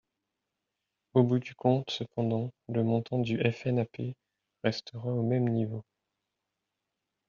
[1.13, 4.15] Au bout du compte, cependant, le montant du FNAP
[4.63, 5.85] restera au même niveau.